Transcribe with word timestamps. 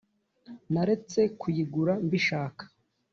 Naretse 0.73 1.19
kuyigura 1.39 1.93
mbishaka 2.05 2.63